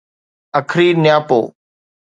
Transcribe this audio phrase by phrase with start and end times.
[0.57, 1.39] اکري نياپو